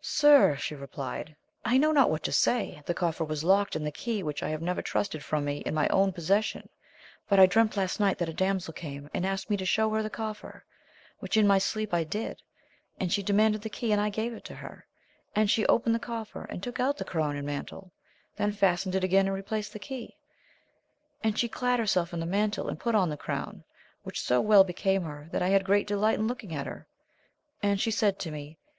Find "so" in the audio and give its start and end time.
24.22-24.40